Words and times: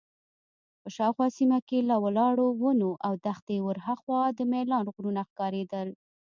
په 0.81 0.87
شاوخوا 0.95 1.27
سیمه 1.37 1.59
کې 1.67 1.79
له 1.89 1.95
ولاړو 2.03 2.47
ونو 2.61 2.91
او 3.05 3.13
دښتې 3.25 3.57
ورهاخوا 3.67 4.21
د 4.37 4.39
میلان 4.51 4.85
غرونه 4.95 5.21
ښکارېدل. 5.29 5.87